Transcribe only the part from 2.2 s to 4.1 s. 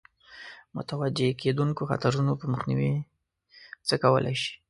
په مخنیوي څه